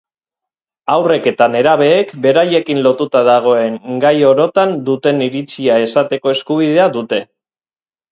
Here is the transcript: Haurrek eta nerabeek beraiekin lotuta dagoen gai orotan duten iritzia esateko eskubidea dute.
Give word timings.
Haurrek 0.91 1.27
eta 1.31 1.47
nerabeek 1.55 2.13
beraiekin 2.23 2.79
lotuta 2.87 3.21
dagoen 3.27 3.75
gai 4.05 4.13
orotan 4.31 4.73
duten 4.87 5.21
iritzia 5.27 5.77
esateko 5.89 6.33
eskubidea 6.39 6.89
dute. 6.97 7.21